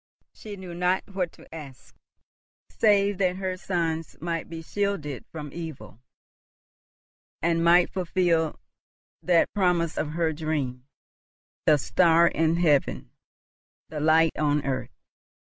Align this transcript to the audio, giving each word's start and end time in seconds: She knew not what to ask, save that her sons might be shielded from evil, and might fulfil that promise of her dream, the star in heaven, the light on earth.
She 0.33 0.55
knew 0.55 0.73
not 0.73 1.03
what 1.13 1.31
to 1.33 1.47
ask, 1.53 1.95
save 2.71 3.19
that 3.19 3.35
her 3.35 3.55
sons 3.55 4.17
might 4.19 4.49
be 4.49 4.63
shielded 4.63 5.25
from 5.31 5.51
evil, 5.53 6.01
and 7.39 7.63
might 7.63 7.91
fulfil 7.93 8.59
that 9.21 9.53
promise 9.53 9.99
of 9.99 10.13
her 10.13 10.33
dream, 10.33 10.87
the 11.67 11.77
star 11.77 12.25
in 12.27 12.55
heaven, 12.55 13.11
the 13.89 13.99
light 13.99 14.35
on 14.39 14.65
earth. 14.65 14.89